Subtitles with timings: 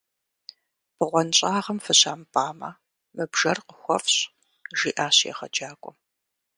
[0.97, 2.69] -Бгъуэнщӏагъым фыщамыпӏамэ,
[3.15, 4.29] мы бжэр къухуэфщӏ,–
[4.77, 5.97] жиӏащ егъэджакӏуэм.